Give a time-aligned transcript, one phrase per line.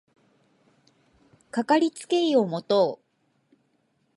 [1.51, 3.05] かかりつけ医を持とう